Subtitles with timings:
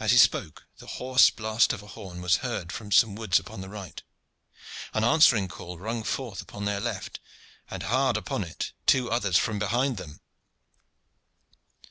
[0.00, 3.60] As he spoke the hoarse blast of a horn was heard from some woods upon
[3.60, 4.02] the right.
[4.94, 7.20] An answering call rung forth upon their left,
[7.68, 10.20] and hard upon it two others from behind them.